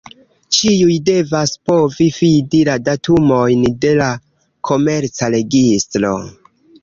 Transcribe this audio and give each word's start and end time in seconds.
Ĉiuj 0.57 0.93
devas 1.09 1.51
povi 1.71 2.07
fidi 2.15 2.61
la 2.71 2.77
datumojn 2.87 3.67
de 3.85 3.93
la 4.01 4.09
Komerca 4.71 5.29
registro. 5.37 6.15